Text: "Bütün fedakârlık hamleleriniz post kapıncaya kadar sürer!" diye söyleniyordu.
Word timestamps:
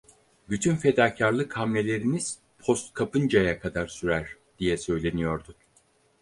"Bütün 0.49 0.75
fedakârlık 0.75 1.57
hamleleriniz 1.57 2.39
post 2.59 2.93
kapıncaya 2.93 3.59
kadar 3.59 3.87
sürer!" 3.87 4.37
diye 4.59 4.77
söyleniyordu. 4.77 5.55